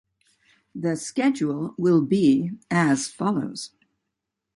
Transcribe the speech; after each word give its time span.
The 0.73 0.95
schedule 0.95 1.75
will 1.77 2.01
be 2.01 2.53
follows. 2.71 3.69